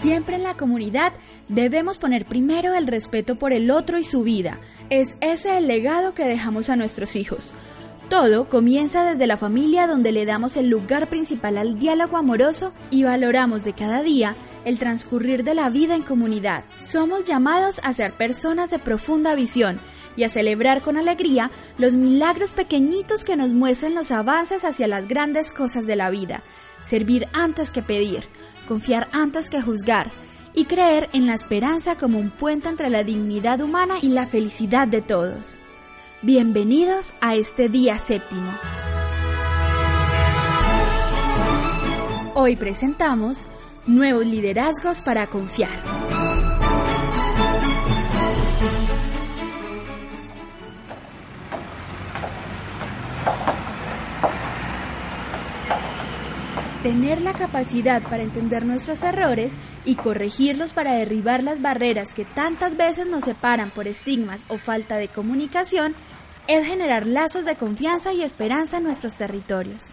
Siempre 0.00 0.36
en 0.36 0.42
la 0.42 0.54
comunidad 0.54 1.12
debemos 1.48 1.98
poner 1.98 2.24
primero 2.24 2.74
el 2.74 2.86
respeto 2.86 3.36
por 3.36 3.52
el 3.52 3.70
otro 3.70 3.98
y 3.98 4.04
su 4.04 4.22
vida. 4.22 4.58
Es 4.88 5.14
ese 5.20 5.58
el 5.58 5.68
legado 5.68 6.14
que 6.14 6.24
dejamos 6.24 6.70
a 6.70 6.76
nuestros 6.76 7.16
hijos. 7.16 7.52
Todo 8.08 8.48
comienza 8.48 9.04
desde 9.04 9.26
la 9.26 9.36
familia 9.36 9.86
donde 9.86 10.10
le 10.10 10.26
damos 10.26 10.56
el 10.56 10.68
lugar 10.68 11.06
principal 11.08 11.58
al 11.58 11.78
diálogo 11.78 12.16
amoroso 12.16 12.72
y 12.90 13.04
valoramos 13.04 13.62
de 13.62 13.72
cada 13.72 14.02
día 14.02 14.34
el 14.64 14.78
transcurrir 14.78 15.44
de 15.44 15.54
la 15.54 15.70
vida 15.70 15.94
en 15.94 16.02
comunidad. 16.02 16.64
Somos 16.78 17.24
llamados 17.24 17.80
a 17.84 17.94
ser 17.94 18.12
personas 18.12 18.70
de 18.70 18.78
profunda 18.78 19.34
visión 19.34 19.78
y 20.16 20.24
a 20.24 20.28
celebrar 20.28 20.82
con 20.82 20.96
alegría 20.96 21.50
los 21.78 21.94
milagros 21.94 22.52
pequeñitos 22.52 23.24
que 23.24 23.36
nos 23.36 23.52
muestran 23.52 23.94
los 23.94 24.10
avances 24.10 24.64
hacia 24.64 24.88
las 24.88 25.06
grandes 25.06 25.52
cosas 25.52 25.86
de 25.86 25.96
la 25.96 26.10
vida. 26.10 26.42
Servir 26.88 27.28
antes 27.32 27.70
que 27.70 27.82
pedir 27.82 28.28
confiar 28.70 29.08
antes 29.10 29.50
que 29.50 29.60
juzgar 29.60 30.12
y 30.54 30.66
creer 30.66 31.10
en 31.12 31.26
la 31.26 31.34
esperanza 31.34 31.96
como 31.96 32.20
un 32.20 32.30
puente 32.30 32.68
entre 32.68 32.88
la 32.88 33.02
dignidad 33.02 33.60
humana 33.60 33.96
y 34.00 34.10
la 34.10 34.28
felicidad 34.28 34.86
de 34.86 35.02
todos. 35.02 35.58
Bienvenidos 36.22 37.12
a 37.20 37.34
este 37.34 37.68
día 37.68 37.98
séptimo. 37.98 38.52
Hoy 42.36 42.54
presentamos 42.54 43.46
Nuevos 43.88 44.24
Liderazgos 44.24 45.02
para 45.02 45.26
Confiar. 45.26 45.99
Tener 56.82 57.20
la 57.20 57.34
capacidad 57.34 58.02
para 58.02 58.22
entender 58.22 58.64
nuestros 58.64 59.02
errores 59.02 59.52
y 59.84 59.96
corregirlos 59.96 60.72
para 60.72 60.94
derribar 60.94 61.42
las 61.42 61.60
barreras 61.60 62.14
que 62.14 62.24
tantas 62.24 62.74
veces 62.74 63.06
nos 63.06 63.24
separan 63.24 63.68
por 63.68 63.86
estigmas 63.86 64.44
o 64.48 64.56
falta 64.56 64.96
de 64.96 65.08
comunicación 65.08 65.94
es 66.48 66.66
generar 66.66 67.06
lazos 67.06 67.44
de 67.44 67.56
confianza 67.56 68.14
y 68.14 68.22
esperanza 68.22 68.78
en 68.78 68.84
nuestros 68.84 69.14
territorios. 69.14 69.92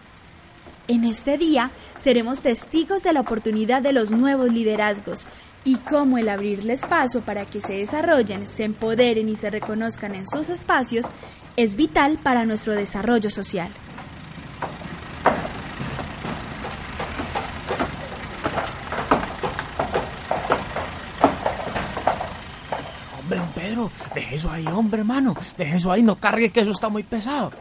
En 0.88 1.04
este 1.04 1.36
día 1.36 1.72
seremos 1.98 2.40
testigos 2.40 3.02
de 3.02 3.12
la 3.12 3.20
oportunidad 3.20 3.82
de 3.82 3.92
los 3.92 4.10
nuevos 4.10 4.50
liderazgos 4.50 5.26
y 5.64 5.76
cómo 5.76 6.16
el 6.16 6.30
abrirles 6.30 6.86
paso 6.86 7.20
para 7.20 7.44
que 7.44 7.60
se 7.60 7.74
desarrollen, 7.74 8.48
se 8.48 8.64
empoderen 8.64 9.28
y 9.28 9.36
se 9.36 9.50
reconozcan 9.50 10.14
en 10.14 10.26
sus 10.26 10.48
espacios 10.48 11.04
es 11.56 11.76
vital 11.76 12.18
para 12.22 12.46
nuestro 12.46 12.72
desarrollo 12.72 13.28
social. 13.28 13.74
deje 24.14 24.27
eso 24.38 24.50
ahí, 24.50 24.66
hombre, 24.66 25.00
hermano. 25.00 25.36
Deje 25.56 25.76
eso 25.76 25.92
ahí, 25.92 26.02
no 26.02 26.16
cargue 26.16 26.50
que 26.50 26.60
eso 26.60 26.70
está 26.70 26.88
muy 26.88 27.02
pesado. 27.02 27.52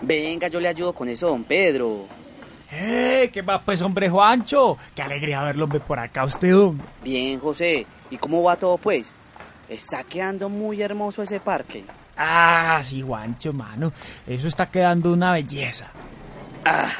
Venga, 0.00 0.48
yo 0.48 0.60
le 0.60 0.68
ayudo 0.68 0.92
con 0.92 1.08
eso, 1.08 1.28
don 1.28 1.44
Pedro. 1.44 2.06
¡Eh! 2.70 3.30
¿Qué 3.32 3.42
va 3.42 3.62
pues, 3.62 3.80
hombre 3.80 4.10
Juancho? 4.10 4.76
Qué 4.94 5.02
alegría 5.02 5.42
verlo, 5.42 5.64
hombre, 5.64 5.80
por 5.80 5.98
acá 5.98 6.24
usted, 6.24 6.56
hombre. 6.56 6.86
Bien, 7.02 7.40
José. 7.40 7.86
¿Y 8.10 8.16
cómo 8.18 8.42
va 8.42 8.56
todo, 8.56 8.76
pues? 8.76 9.14
Está 9.68 10.02
quedando 10.04 10.48
muy 10.48 10.82
hermoso 10.82 11.22
ese 11.22 11.40
parque. 11.40 11.84
Ah, 12.16 12.80
sí, 12.82 13.00
Juancho, 13.00 13.52
mano. 13.52 13.92
Eso 14.26 14.48
está 14.48 14.66
quedando 14.70 15.12
una 15.12 15.32
belleza. 15.32 15.88
Ah. 16.64 16.90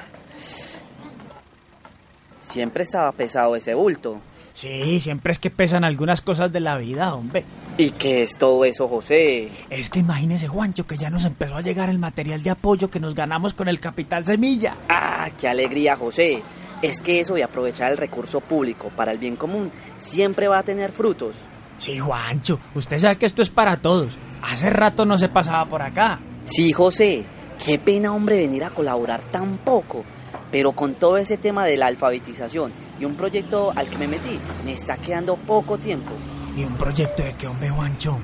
Siempre 2.40 2.84
estaba 2.84 3.12
pesado 3.12 3.56
ese 3.56 3.74
bulto. 3.74 4.20
Sí, 4.54 5.00
siempre 5.00 5.32
es 5.32 5.38
que 5.38 5.50
pesan 5.50 5.84
algunas 5.84 6.20
cosas 6.22 6.50
de 6.50 6.60
la 6.60 6.76
vida, 6.78 7.14
hombre. 7.14 7.44
¿Y 7.80 7.92
qué 7.92 8.24
es 8.24 8.36
todo 8.36 8.64
eso, 8.64 8.88
José? 8.88 9.50
Es 9.70 9.88
que 9.88 10.00
imagínese, 10.00 10.48
Juancho, 10.48 10.84
que 10.84 10.96
ya 10.96 11.10
nos 11.10 11.24
empezó 11.24 11.54
a 11.54 11.60
llegar 11.60 11.88
el 11.88 12.00
material 12.00 12.42
de 12.42 12.50
apoyo 12.50 12.90
que 12.90 12.98
nos 12.98 13.14
ganamos 13.14 13.54
con 13.54 13.68
el 13.68 13.78
Capital 13.78 14.24
Semilla. 14.24 14.76
¡Ah, 14.88 15.30
qué 15.38 15.46
alegría, 15.46 15.94
José! 15.96 16.42
Es 16.82 17.00
que 17.00 17.20
eso 17.20 17.34
de 17.34 17.44
aprovechar 17.44 17.92
el 17.92 17.96
recurso 17.96 18.40
público 18.40 18.90
para 18.96 19.12
el 19.12 19.20
bien 19.20 19.36
común 19.36 19.70
siempre 19.96 20.48
va 20.48 20.58
a 20.58 20.64
tener 20.64 20.90
frutos. 20.90 21.36
Sí, 21.76 22.00
Juancho, 22.00 22.58
usted 22.74 22.98
sabe 22.98 23.16
que 23.16 23.26
esto 23.26 23.42
es 23.42 23.48
para 23.48 23.80
todos. 23.80 24.18
Hace 24.42 24.70
rato 24.70 25.04
no 25.04 25.16
se 25.16 25.28
pasaba 25.28 25.64
por 25.66 25.80
acá. 25.80 26.18
Sí, 26.46 26.72
José. 26.72 27.24
Qué 27.64 27.78
pena, 27.78 28.12
hombre, 28.12 28.38
venir 28.38 28.64
a 28.64 28.70
colaborar 28.70 29.22
tan 29.30 29.58
poco. 29.58 30.04
Pero 30.50 30.72
con 30.72 30.94
todo 30.94 31.16
ese 31.16 31.36
tema 31.36 31.64
de 31.64 31.76
la 31.76 31.86
alfabetización 31.86 32.72
y 32.98 33.04
un 33.04 33.14
proyecto 33.14 33.72
al 33.76 33.88
que 33.88 33.98
me 33.98 34.08
metí, 34.08 34.40
me 34.64 34.72
está 34.72 34.96
quedando 34.96 35.36
poco 35.36 35.78
tiempo. 35.78 36.12
¿Y 36.56 36.64
un 36.64 36.76
proyecto 36.76 37.22
de 37.22 37.34
qué, 37.34 37.46
hombre, 37.46 37.70
Juancho? 37.70 38.18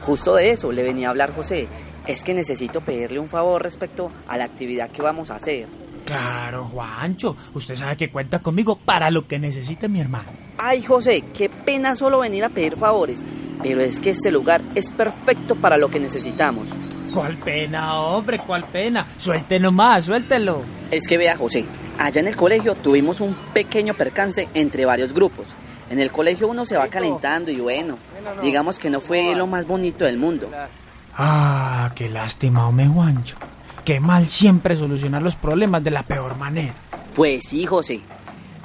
Justo 0.00 0.34
de 0.34 0.50
eso 0.50 0.70
le 0.72 0.82
venía 0.82 1.08
a 1.08 1.10
hablar 1.10 1.34
José. 1.34 1.68
Es 2.06 2.22
que 2.22 2.34
necesito 2.34 2.80
pedirle 2.82 3.18
un 3.18 3.28
favor 3.28 3.62
respecto 3.62 4.10
a 4.28 4.36
la 4.36 4.44
actividad 4.44 4.90
que 4.90 5.02
vamos 5.02 5.30
a 5.30 5.36
hacer. 5.36 5.66
Claro, 6.04 6.66
Juancho. 6.66 7.36
Usted 7.54 7.76
sabe 7.76 7.96
que 7.96 8.10
cuenta 8.10 8.40
conmigo 8.40 8.76
para 8.76 9.10
lo 9.10 9.26
que 9.26 9.38
necesite 9.38 9.88
mi 9.88 10.00
hermano. 10.00 10.30
Ay, 10.58 10.82
José, 10.82 11.24
qué 11.32 11.48
pena 11.48 11.96
solo 11.96 12.18
venir 12.18 12.44
a 12.44 12.50
pedir 12.50 12.76
favores. 12.76 13.22
Pero 13.62 13.80
es 13.80 14.00
que 14.00 14.10
este 14.10 14.30
lugar 14.30 14.62
es 14.74 14.90
perfecto 14.90 15.56
para 15.56 15.78
lo 15.78 15.88
que 15.88 16.00
necesitamos. 16.00 16.68
¿Cuál 17.12 17.38
pena, 17.38 17.98
hombre? 18.00 18.40
¿Cuál 18.44 18.64
pena? 18.64 19.06
Suelte 19.16 19.58
nomás, 19.60 20.04
suéltelo. 20.06 20.62
Es 20.90 21.06
que 21.06 21.16
vea, 21.16 21.36
José, 21.36 21.64
allá 21.96 22.20
en 22.20 22.26
el 22.26 22.36
colegio 22.36 22.74
tuvimos 22.74 23.20
un 23.20 23.34
pequeño 23.54 23.94
percance 23.94 24.48
entre 24.52 24.84
varios 24.84 25.14
grupos. 25.14 25.54
En 25.90 25.98
el 25.98 26.10
colegio 26.10 26.48
uno 26.48 26.64
se 26.64 26.76
va 26.76 26.88
calentando 26.88 27.50
y 27.50 27.60
bueno, 27.60 27.98
digamos 28.42 28.78
que 28.78 28.90
no 28.90 29.00
fue 29.00 29.34
lo 29.34 29.46
más 29.46 29.66
bonito 29.66 30.04
del 30.04 30.16
mundo. 30.16 30.50
Ah, 31.16 31.92
qué 31.94 32.08
lástima, 32.08 32.66
hombre 32.66 32.88
Juancho. 32.88 33.36
Qué 33.84 34.00
mal 34.00 34.26
siempre 34.26 34.76
solucionar 34.76 35.22
los 35.22 35.36
problemas 35.36 35.84
de 35.84 35.90
la 35.90 36.02
peor 36.04 36.36
manera. 36.36 36.74
Pues 37.14 37.44
sí, 37.48 37.66
José. 37.66 38.00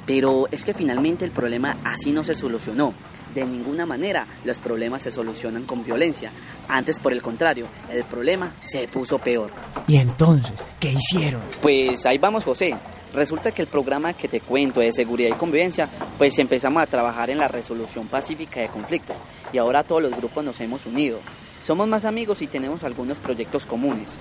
Pero 0.06 0.46
es 0.50 0.64
que 0.64 0.74
finalmente 0.74 1.24
el 1.24 1.30
problema 1.30 1.78
así 1.84 2.12
no 2.12 2.24
se 2.24 2.34
solucionó. 2.34 2.94
De 3.34 3.44
ninguna 3.44 3.86
manera 3.86 4.26
los 4.44 4.58
problemas 4.58 5.02
se 5.02 5.10
solucionan 5.10 5.64
con 5.64 5.84
violencia. 5.84 6.32
Antes, 6.68 6.98
por 6.98 7.12
el 7.12 7.22
contrario, 7.22 7.68
el 7.90 8.04
problema 8.04 8.56
se 8.60 8.88
puso 8.88 9.18
peor. 9.18 9.50
¿Y 9.86 9.96
entonces 9.96 10.52
qué 10.80 10.92
hicieron? 10.92 11.42
Pues 11.60 12.04
ahí 12.06 12.18
vamos, 12.18 12.44
José. 12.44 12.76
Resulta 13.12 13.52
que 13.52 13.62
el 13.62 13.68
programa 13.68 14.12
que 14.12 14.28
te 14.28 14.40
cuento 14.40 14.80
de 14.80 14.92
seguridad 14.92 15.30
y 15.30 15.38
convivencia, 15.38 15.88
pues 16.16 16.38
empezamos 16.38 16.82
a 16.82 16.86
trabajar 16.86 17.30
en 17.30 17.38
la 17.38 17.48
resolución 17.48 18.06
pacífica 18.06 18.60
de 18.60 18.68
conflictos. 18.68 19.16
Y 19.52 19.58
ahora 19.58 19.82
todos 19.82 20.02
los 20.02 20.16
grupos 20.16 20.44
nos 20.44 20.60
hemos 20.60 20.86
unido. 20.86 21.18
Somos 21.60 21.86
más 21.88 22.04
amigos 22.04 22.42
y 22.42 22.46
tenemos 22.46 22.84
algunos 22.84 23.18
proyectos 23.18 23.66
comunes. 23.66 24.18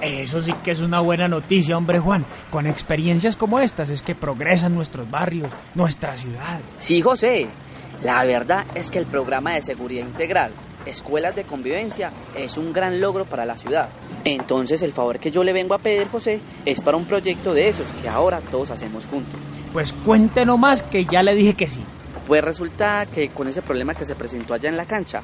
Eso 0.00 0.42
sí 0.42 0.52
que 0.64 0.72
es 0.72 0.80
una 0.80 1.00
buena 1.00 1.28
noticia, 1.28 1.76
hombre 1.76 1.98
Juan. 1.98 2.26
Con 2.50 2.66
experiencias 2.66 3.36
como 3.36 3.60
estas 3.60 3.90
es 3.90 4.02
que 4.02 4.14
progresan 4.14 4.74
nuestros 4.74 5.10
barrios, 5.10 5.50
nuestra 5.74 6.16
ciudad. 6.16 6.60
Sí, 6.78 7.00
José. 7.00 7.48
La 8.02 8.24
verdad 8.24 8.66
es 8.74 8.90
que 8.90 8.98
el 8.98 9.06
programa 9.06 9.52
de 9.52 9.62
seguridad 9.62 10.04
integral, 10.04 10.52
escuelas 10.86 11.36
de 11.36 11.44
convivencia, 11.44 12.12
es 12.36 12.56
un 12.56 12.72
gran 12.72 13.00
logro 13.00 13.26
para 13.26 13.46
la 13.46 13.56
ciudad. 13.56 13.90
Entonces 14.24 14.82
el 14.82 14.92
favor 14.92 15.20
que 15.20 15.30
yo 15.30 15.44
le 15.44 15.52
vengo 15.52 15.74
a 15.74 15.78
pedir, 15.78 16.08
José, 16.08 16.40
es 16.64 16.82
para 16.82 16.96
un 16.96 17.06
proyecto 17.06 17.54
de 17.54 17.68
esos 17.68 17.86
que 18.02 18.08
ahora 18.08 18.40
todos 18.40 18.72
hacemos 18.72 19.06
juntos. 19.06 19.40
Pues 19.72 19.92
cuéntenos 19.92 20.58
más 20.58 20.82
que 20.82 21.04
ya 21.04 21.22
le 21.22 21.34
dije 21.34 21.54
que 21.54 21.68
sí. 21.68 21.84
Pues 22.26 22.42
resulta 22.42 23.06
que 23.06 23.30
con 23.30 23.48
ese 23.48 23.62
problema 23.62 23.94
que 23.94 24.04
se 24.04 24.14
presentó 24.14 24.54
allá 24.54 24.68
en 24.68 24.76
la 24.76 24.86
cancha, 24.86 25.22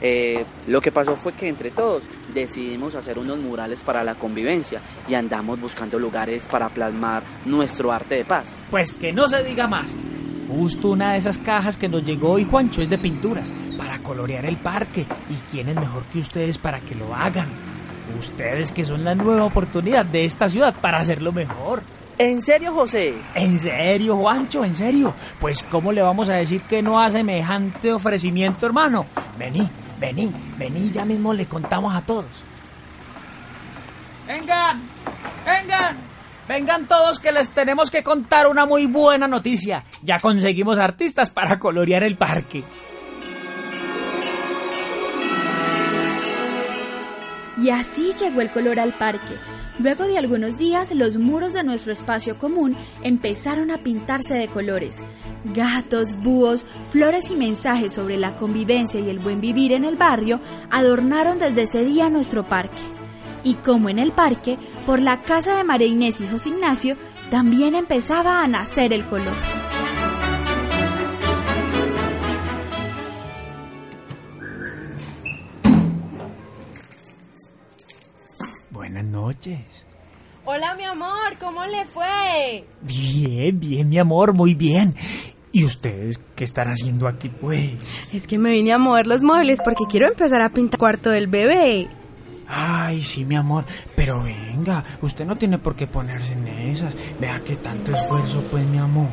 eh, 0.00 0.44
lo 0.66 0.80
que 0.80 0.92
pasó 0.92 1.16
fue 1.16 1.32
que 1.32 1.48
entre 1.48 1.70
todos 1.70 2.04
decidimos 2.32 2.94
hacer 2.94 3.18
unos 3.18 3.38
murales 3.38 3.82
para 3.82 4.04
la 4.04 4.14
convivencia 4.14 4.80
y 5.08 5.14
andamos 5.14 5.60
buscando 5.60 5.98
lugares 5.98 6.48
para 6.48 6.68
plasmar 6.68 7.22
nuestro 7.44 7.92
arte 7.92 8.14
de 8.14 8.24
paz. 8.24 8.50
Pues 8.70 8.92
que 8.92 9.12
no 9.12 9.28
se 9.28 9.42
diga 9.42 9.66
más. 9.66 9.94
Justo 10.48 10.88
una 10.88 11.12
de 11.12 11.18
esas 11.18 11.36
cajas 11.36 11.76
que 11.76 11.88
nos 11.88 12.02
llegó 12.02 12.32
hoy 12.32 12.44
Juancho 12.44 12.80
es 12.80 12.88
de 12.88 12.96
pinturas 12.96 13.50
para 13.76 14.02
colorear 14.02 14.46
el 14.46 14.56
parque. 14.56 15.06
¿Y 15.28 15.34
quién 15.50 15.68
es 15.68 15.76
mejor 15.76 16.04
que 16.04 16.20
ustedes 16.20 16.56
para 16.56 16.80
que 16.80 16.94
lo 16.94 17.14
hagan? 17.14 17.48
Ustedes 18.18 18.72
que 18.72 18.84
son 18.84 19.04
la 19.04 19.14
nueva 19.14 19.44
oportunidad 19.44 20.06
de 20.06 20.24
esta 20.24 20.48
ciudad 20.48 20.74
para 20.80 20.98
hacerlo 20.98 21.32
mejor. 21.32 21.82
¿En 22.18 22.42
serio, 22.42 22.74
José? 22.74 23.14
¿En 23.34 23.56
serio, 23.58 24.16
Juancho? 24.16 24.64
¿En 24.64 24.74
serio? 24.74 25.14
Pues 25.38 25.62
¿cómo 25.62 25.92
le 25.92 26.02
vamos 26.02 26.28
a 26.28 26.34
decir 26.34 26.62
que 26.62 26.82
no 26.82 27.00
a 27.00 27.10
semejante 27.12 27.92
ofrecimiento, 27.92 28.66
hermano? 28.66 29.06
Vení, 29.38 29.70
vení, 30.00 30.34
vení, 30.58 30.90
ya 30.90 31.04
mismo 31.04 31.32
le 31.32 31.46
contamos 31.46 31.94
a 31.94 32.00
todos. 32.04 32.44
¡Vengan! 34.26 34.82
¡Vengan! 35.46 35.96
Vengan 36.48 36.88
todos 36.88 37.20
que 37.20 37.30
les 37.30 37.50
tenemos 37.50 37.90
que 37.90 38.02
contar 38.02 38.48
una 38.48 38.66
muy 38.66 38.86
buena 38.86 39.28
noticia. 39.28 39.84
Ya 40.02 40.18
conseguimos 40.18 40.78
artistas 40.78 41.30
para 41.30 41.58
colorear 41.58 42.02
el 42.02 42.16
parque. 42.16 42.64
Y 47.62 47.70
así 47.70 48.12
llegó 48.18 48.40
el 48.40 48.50
color 48.50 48.78
al 48.78 48.92
parque. 48.92 49.34
Luego 49.78 50.04
de 50.04 50.18
algunos 50.18 50.58
días, 50.58 50.92
los 50.92 51.18
muros 51.18 51.52
de 51.52 51.62
nuestro 51.62 51.92
espacio 51.92 52.36
común 52.36 52.76
empezaron 53.02 53.70
a 53.70 53.78
pintarse 53.78 54.34
de 54.34 54.48
colores. 54.48 54.98
Gatos, 55.54 56.16
búhos, 56.20 56.64
flores 56.90 57.30
y 57.30 57.36
mensajes 57.36 57.92
sobre 57.92 58.16
la 58.16 58.36
convivencia 58.36 58.98
y 58.98 59.08
el 59.08 59.20
buen 59.20 59.40
vivir 59.40 59.72
en 59.72 59.84
el 59.84 59.96
barrio 59.96 60.40
adornaron 60.70 61.38
desde 61.38 61.62
ese 61.62 61.84
día 61.84 62.10
nuestro 62.10 62.48
parque. 62.48 62.82
Y 63.44 63.54
como 63.54 63.88
en 63.88 64.00
el 64.00 64.10
parque, 64.10 64.58
por 64.84 65.00
la 65.00 65.22
casa 65.22 65.56
de 65.56 65.64
María 65.64 65.86
Inés 65.86 66.20
y 66.20 66.26
José 66.26 66.50
Ignacio, 66.50 66.96
también 67.30 67.74
empezaba 67.74 68.42
a 68.42 68.48
nacer 68.48 68.92
el 68.92 69.06
color. 69.06 69.57
Noches. 79.28 79.84
Hola, 80.46 80.74
mi 80.74 80.84
amor, 80.84 81.36
¿cómo 81.38 81.62
le 81.66 81.84
fue? 81.84 82.64
Bien, 82.80 83.60
bien, 83.60 83.86
mi 83.86 83.98
amor, 83.98 84.32
muy 84.32 84.54
bien. 84.54 84.94
¿Y 85.52 85.64
ustedes 85.64 86.18
qué 86.34 86.44
están 86.44 86.68
haciendo 86.68 87.06
aquí, 87.06 87.28
pues? 87.28 87.72
Es 88.10 88.26
que 88.26 88.38
me 88.38 88.50
vine 88.50 88.72
a 88.72 88.78
mover 88.78 89.06
los 89.06 89.22
muebles 89.22 89.60
porque 89.62 89.84
quiero 89.86 90.08
empezar 90.08 90.40
a 90.40 90.48
pintar 90.48 90.76
el 90.76 90.78
cuarto 90.78 91.10
del 91.10 91.26
bebé. 91.26 91.88
Ay, 92.46 93.02
sí, 93.02 93.26
mi 93.26 93.36
amor, 93.36 93.66
pero 93.94 94.22
venga, 94.22 94.82
usted 95.02 95.26
no 95.26 95.36
tiene 95.36 95.58
por 95.58 95.76
qué 95.76 95.86
ponerse 95.86 96.32
en 96.32 96.48
esas. 96.48 96.94
Vea 97.20 97.44
que 97.44 97.56
tanto 97.56 97.94
esfuerzo, 97.94 98.42
pues, 98.50 98.66
mi 98.66 98.78
amor. 98.78 99.10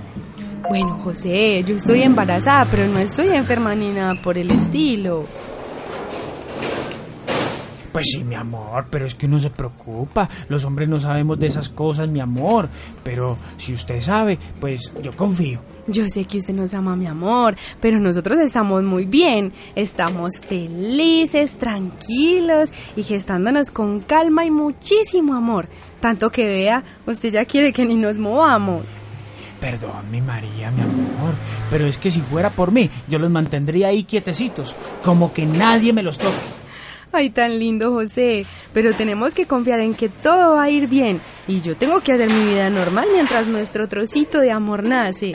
Bueno, 0.70 0.98
José, 1.04 1.62
yo 1.66 1.76
estoy 1.76 2.04
embarazada, 2.04 2.70
pero 2.72 2.88
no 2.88 3.00
estoy 3.00 3.28
enferma 3.36 3.76
ni 3.76 3.90
nada 3.90 4.14
por 4.24 4.38
el 4.38 4.50
estilo. 4.52 5.26
Pues 7.96 8.08
sí, 8.12 8.26
mi 8.26 8.36
amor, 8.36 8.88
pero 8.90 9.06
es 9.06 9.16
que 9.16 9.26
uno 9.26 9.40
se 9.40 9.50
preocupa. 9.50 10.28
Los 10.50 10.66
hombres 10.66 10.90
no 10.90 11.00
sabemos 11.00 11.40
de 11.40 11.48
esas 11.48 11.70
cosas, 11.70 12.10
mi 12.10 12.20
amor. 12.20 12.68
Pero 13.06 13.38
si 13.56 13.72
usted 13.72 14.02
sabe, 14.02 14.38
pues 14.60 14.92
yo 15.02 15.16
confío. 15.16 15.62
Yo 15.88 16.04
sé 16.10 16.26
que 16.26 16.40
usted 16.40 16.54
nos 16.54 16.74
ama, 16.74 16.98
mi 16.98 17.08
amor, 17.08 17.56
pero 17.80 17.98
nosotros 17.98 18.38
estamos 18.40 18.84
muy 18.84 19.06
bien. 19.06 19.54
Estamos 19.78 20.42
felices, 20.42 21.58
tranquilos 21.58 22.70
y 22.98 23.04
gestándonos 23.04 23.72
con 23.72 24.02
calma 24.02 24.44
y 24.44 24.52
muchísimo 24.52 25.34
amor. 25.34 25.70
Tanto 26.02 26.30
que 26.34 26.48
vea, 26.48 26.84
usted 27.06 27.32
ya 27.32 27.46
quiere 27.46 27.72
que 27.72 27.86
ni 27.86 27.96
nos 27.96 28.20
movamos. 28.20 28.98
Perdón, 29.62 30.12
mi 30.12 30.20
María, 30.20 30.70
mi 30.70 30.82
amor, 30.82 31.34
pero 31.70 31.88
es 31.88 31.98
que 31.98 32.12
si 32.12 32.20
fuera 32.20 32.50
por 32.50 32.74
mí, 32.74 32.90
yo 33.08 33.20
los 33.20 33.32
mantendría 33.32 33.88
ahí 33.88 34.04
quietecitos, 34.04 34.76
como 35.02 35.32
que 35.32 35.46
nadie 35.46 35.94
me 35.94 36.04
los 36.04 36.18
toque. 36.18 36.55
Ay, 37.16 37.30
tan 37.30 37.58
lindo, 37.58 37.92
José. 37.92 38.46
Pero 38.74 38.94
tenemos 38.94 39.34
que 39.34 39.46
confiar 39.46 39.80
en 39.80 39.94
que 39.94 40.10
todo 40.10 40.56
va 40.56 40.64
a 40.64 40.70
ir 40.70 40.88
bien. 40.88 41.22
Y 41.48 41.62
yo 41.62 41.78
tengo 41.78 42.02
que 42.02 42.12
hacer 42.12 42.30
mi 42.30 42.44
vida 42.44 42.70
normal 42.70 43.08
mientras 43.14 43.48
nuestro 43.48 43.88
trocito 43.88 44.42
de 44.42 44.52
amor 44.52 44.84
nace. 44.84 45.34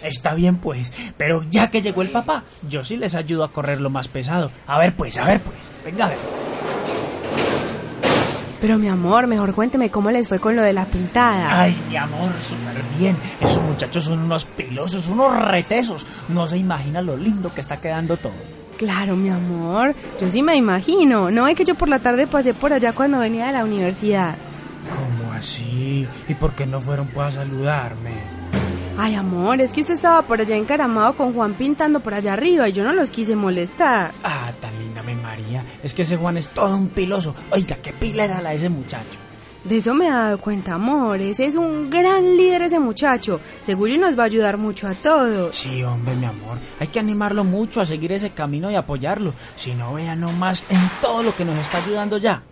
Está 0.00 0.34
bien, 0.34 0.58
pues, 0.58 0.92
pero 1.16 1.42
ya 1.50 1.68
que 1.70 1.82
llegó 1.82 2.02
el 2.02 2.10
papá, 2.10 2.44
yo 2.68 2.84
sí 2.84 2.96
les 2.96 3.16
ayudo 3.16 3.42
a 3.42 3.50
correr 3.50 3.80
lo 3.80 3.90
más 3.90 4.06
pesado. 4.06 4.52
A 4.68 4.78
ver, 4.78 4.94
pues, 4.94 5.18
a 5.18 5.24
ver, 5.24 5.40
pues, 5.40 5.56
venga, 5.84 6.06
a 6.06 6.08
ver. 6.10 6.18
Pero 8.60 8.78
mi 8.78 8.88
amor, 8.88 9.26
mejor 9.26 9.54
cuénteme 9.56 9.90
cómo 9.90 10.12
les 10.12 10.28
fue 10.28 10.38
con 10.38 10.54
lo 10.54 10.62
de 10.62 10.72
la 10.72 10.86
pintada. 10.86 11.62
Ay, 11.62 11.76
mi 11.88 11.96
amor, 11.96 12.30
súper 12.38 12.80
bien. 12.96 13.16
Esos 13.40 13.62
muchachos 13.62 14.04
son 14.04 14.20
unos 14.20 14.44
pilosos, 14.44 15.08
unos 15.08 15.40
retesos. 15.42 16.06
No 16.28 16.46
se 16.46 16.58
imagina 16.58 17.02
lo 17.02 17.16
lindo 17.16 17.52
que 17.52 17.60
está 17.60 17.80
quedando 17.80 18.16
todo. 18.16 18.34
Claro, 18.78 19.16
mi 19.16 19.28
amor, 19.28 19.96
yo 20.20 20.30
sí 20.30 20.40
me 20.40 20.54
imagino. 20.54 21.32
No 21.32 21.48
es 21.48 21.56
que 21.56 21.64
yo 21.64 21.74
por 21.74 21.88
la 21.88 21.98
tarde 21.98 22.28
pasé 22.28 22.54
por 22.54 22.72
allá 22.72 22.92
cuando 22.92 23.18
venía 23.18 23.46
de 23.46 23.52
la 23.52 23.64
universidad. 23.64 24.38
¿Cómo 24.88 25.32
así? 25.32 26.06
¿Y 26.28 26.34
por 26.34 26.54
qué 26.54 26.64
no 26.64 26.80
fueron 26.80 27.08
pues 27.08 27.26
a 27.26 27.32
saludarme? 27.40 28.22
Ay, 28.96 29.16
amor, 29.16 29.60
es 29.60 29.72
que 29.72 29.80
usted 29.80 29.94
estaba 29.94 30.22
por 30.22 30.40
allá 30.40 30.56
encaramado 30.56 31.14
con 31.14 31.32
Juan 31.32 31.54
pintando 31.54 31.98
por 31.98 32.14
allá 32.14 32.34
arriba 32.34 32.68
y 32.68 32.72
yo 32.72 32.84
no 32.84 32.92
los 32.92 33.10
quise 33.10 33.34
molestar. 33.34 34.12
Ah, 34.22 34.52
tan 34.60 34.78
linda 34.78 35.02
mi 35.02 35.16
María. 35.16 35.64
Es 35.82 35.92
que 35.92 36.02
ese 36.02 36.16
Juan 36.16 36.36
es 36.36 36.48
todo 36.48 36.76
un 36.76 36.88
piloso. 36.88 37.34
Oiga, 37.50 37.76
qué 37.82 37.92
pila 37.92 38.24
era 38.24 38.40
la 38.40 38.50
de 38.50 38.56
ese 38.56 38.68
muchacho. 38.68 39.18
De 39.68 39.76
eso 39.76 39.92
me 39.92 40.06
he 40.06 40.10
dado 40.10 40.38
cuenta, 40.38 40.76
amor. 40.76 41.20
Ese 41.20 41.44
es 41.44 41.54
un 41.54 41.90
gran 41.90 42.38
líder 42.38 42.62
ese 42.62 42.78
muchacho. 42.78 43.38
Seguro 43.60 43.92
y 43.92 43.98
nos 43.98 44.18
va 44.18 44.22
a 44.22 44.26
ayudar 44.26 44.56
mucho 44.56 44.88
a 44.88 44.94
todos. 44.94 45.54
Sí, 45.54 45.82
hombre, 45.82 46.14
mi 46.14 46.24
amor. 46.24 46.56
Hay 46.80 46.86
que 46.86 46.98
animarlo 46.98 47.44
mucho 47.44 47.82
a 47.82 47.86
seguir 47.86 48.12
ese 48.12 48.30
camino 48.30 48.70
y 48.70 48.76
apoyarlo. 48.76 49.34
Si 49.56 49.74
no, 49.74 49.92
vea 49.92 50.16
nomás 50.16 50.64
en 50.70 50.80
todo 51.02 51.22
lo 51.22 51.36
que 51.36 51.44
nos 51.44 51.58
está 51.58 51.84
ayudando 51.84 52.16
ya. 52.16 52.42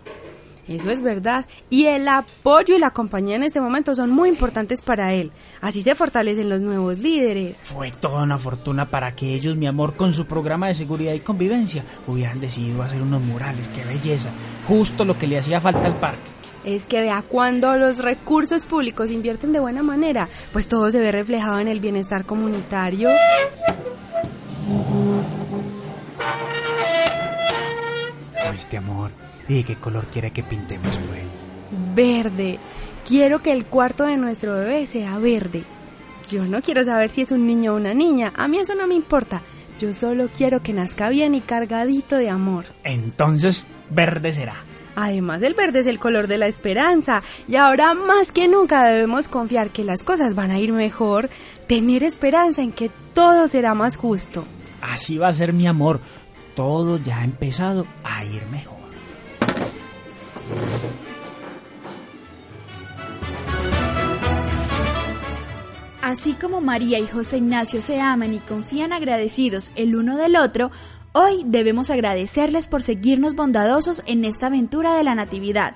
Eso 0.67 0.91
es 0.91 1.01
verdad. 1.01 1.47
Y 1.71 1.85
el 1.85 2.07
apoyo 2.07 2.75
y 2.75 2.79
la 2.79 2.91
compañía 2.91 3.37
en 3.37 3.43
este 3.43 3.61
momento 3.61 3.95
son 3.95 4.11
muy 4.11 4.29
importantes 4.29 4.83
para 4.83 5.11
él. 5.13 5.31
Así 5.59 5.81
se 5.81 5.95
fortalecen 5.95 6.49
los 6.49 6.61
nuevos 6.61 6.99
líderes. 6.99 7.63
Fue 7.63 7.89
toda 7.89 8.21
una 8.21 8.37
fortuna 8.37 8.85
para 8.85 9.15
que 9.15 9.33
ellos, 9.33 9.55
mi 9.55 9.65
amor, 9.65 9.95
con 9.95 10.13
su 10.13 10.27
programa 10.27 10.67
de 10.67 10.75
seguridad 10.75 11.13
y 11.13 11.21
convivencia, 11.21 11.83
hubieran 12.05 12.39
decidido 12.39 12.83
hacer 12.83 13.01
unos 13.01 13.23
murales. 13.23 13.67
¡Qué 13.69 13.83
belleza! 13.85 14.29
Justo 14.67 15.03
lo 15.03 15.17
que 15.17 15.25
le 15.25 15.39
hacía 15.39 15.59
falta 15.59 15.87
al 15.87 15.99
parque. 15.99 16.37
Es 16.67 16.85
que 16.85 16.99
vea, 16.99 17.23
cuando 17.25 17.77
los 17.77 17.99
recursos 17.99 18.65
públicos 18.65 19.09
invierten 19.09 19.53
de 19.53 19.61
buena 19.61 19.83
manera, 19.83 20.27
pues 20.51 20.67
todo 20.67 20.91
se 20.91 20.99
ve 20.99 21.13
reflejado 21.13 21.59
en 21.59 21.69
el 21.69 21.79
bienestar 21.79 22.25
comunitario. 22.25 23.09
Este 28.53 28.75
amor, 28.75 29.11
¿y 29.47 29.63
qué 29.63 29.77
color 29.77 30.07
quiere 30.07 30.31
que 30.31 30.43
pintemos, 30.43 30.97
pues? 31.07 31.21
Verde. 31.95 32.59
Quiero 33.07 33.41
que 33.41 33.53
el 33.53 33.65
cuarto 33.67 34.03
de 34.03 34.17
nuestro 34.17 34.55
bebé 34.55 34.87
sea 34.87 35.17
verde. 35.19 35.63
Yo 36.29 36.43
no 36.43 36.61
quiero 36.61 36.83
saber 36.83 37.11
si 37.11 37.21
es 37.21 37.31
un 37.31 37.47
niño 37.47 37.75
o 37.75 37.77
una 37.77 37.93
niña. 37.93 38.33
A 38.35 38.49
mí 38.49 38.57
eso 38.59 38.75
no 38.75 38.87
me 38.87 38.93
importa. 38.93 39.41
Yo 39.79 39.93
solo 39.93 40.27
quiero 40.35 40.61
que 40.61 40.73
nazca 40.73 41.07
bien 41.07 41.33
y 41.33 41.39
cargadito 41.39 42.17
de 42.17 42.29
amor. 42.29 42.65
Entonces, 42.83 43.65
verde 43.89 44.33
será. 44.33 44.65
Además, 44.99 45.43
el 45.43 45.53
verde 45.53 45.81
es 45.81 45.85
el 45.85 45.99
color 45.99 46.25
de 46.25 46.39
la 46.39 46.47
esperanza 46.47 47.21
y 47.47 47.55
ahora 47.55 47.93
más 47.93 48.31
que 48.31 48.47
nunca 48.47 48.87
debemos 48.87 49.27
confiar 49.27 49.69
que 49.69 49.83
las 49.83 50.03
cosas 50.03 50.33
van 50.33 50.49
a 50.49 50.57
ir 50.57 50.73
mejor, 50.73 51.29
tener 51.67 52.03
esperanza 52.03 52.63
en 52.63 52.71
que 52.71 52.89
todo 53.13 53.47
será 53.47 53.75
más 53.75 53.95
justo. 53.95 54.43
Así 54.81 55.19
va 55.19 55.27
a 55.27 55.33
ser 55.33 55.53
mi 55.53 55.67
amor. 55.67 55.99
Todo 56.55 56.97
ya 56.97 57.19
ha 57.19 57.23
empezado 57.23 57.85
a 58.03 58.25
ir 58.25 58.41
mejor. 58.47 58.75
Así 66.01 66.33
como 66.33 66.61
María 66.61 66.97
y 66.97 67.05
José 67.05 67.37
Ignacio 67.37 67.81
se 67.81 67.99
aman 67.99 68.33
y 68.33 68.39
confían 68.39 68.93
agradecidos 68.93 69.73
el 69.75 69.95
uno 69.95 70.17
del 70.17 70.37
otro, 70.37 70.71
hoy 71.17 71.41
debemos 71.45 71.89
agradecerles 71.89 72.67
por 72.67 72.83
seguirnos 72.83 73.33
bondadosos 73.33 74.03
en 74.05 74.23
esta 74.23 74.47
aventura 74.47 74.93
de 74.93 75.03
la 75.03 75.15
Natividad. 75.15 75.73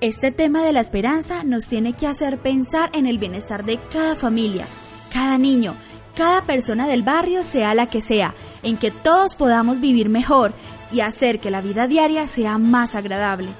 Este 0.00 0.32
tema 0.32 0.64
de 0.64 0.72
la 0.72 0.80
esperanza 0.80 1.44
nos 1.44 1.68
tiene 1.68 1.92
que 1.92 2.08
hacer 2.08 2.38
pensar 2.38 2.90
en 2.92 3.06
el 3.06 3.18
bienestar 3.18 3.64
de 3.64 3.78
cada 3.92 4.16
familia, 4.16 4.66
cada 5.12 5.38
niño, 5.38 5.76
cada 6.16 6.42
persona 6.42 6.88
del 6.88 7.04
barrio, 7.04 7.44
sea 7.44 7.72
la 7.74 7.86
que 7.86 8.02
sea, 8.02 8.34
en 8.64 8.76
que 8.76 8.90
todos 8.90 9.36
podamos 9.36 9.78
vivir 9.78 10.08
mejor 10.08 10.52
y 10.90 11.02
hacer 11.02 11.38
que 11.38 11.52
la 11.52 11.60
vida 11.60 11.86
diaria 11.86 12.26
sea 12.26 12.58
más 12.58 12.96
agradable. 12.96 13.50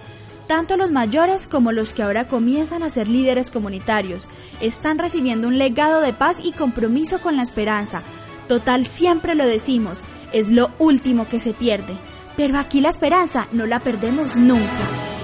Tanto 0.49 0.77
los 0.77 0.91
mayores 0.91 1.47
como 1.47 1.71
los 1.71 1.93
que 1.93 2.03
ahora 2.03 2.27
comienzan 2.27 2.83
a 2.83 2.91
ser 2.91 3.07
líderes 3.07 3.53
comunitarios 3.53 4.29
están 4.61 4.99
recibiendo 4.99 5.47
un 5.47 5.59
legado 5.59 6.01
de 6.01 6.13
paz 6.13 6.39
y 6.43 6.51
compromiso 6.51 7.21
con 7.21 7.37
la 7.37 7.43
esperanza. 7.43 8.03
Total, 8.49 8.87
siempre 8.87 9.35
lo 9.35 9.45
decimos, 9.45 10.05
es 10.33 10.51
lo 10.51 10.71
último 10.79 11.29
que 11.29 11.39
se 11.39 11.53
pierde. 11.53 11.97
Pero 12.37 12.59
aquí 12.59 12.81
la 12.81 12.91
esperanza 12.91 13.49
no 13.53 13.67
la 13.67 13.81
perdemos 13.81 14.37
nunca. 14.37 15.18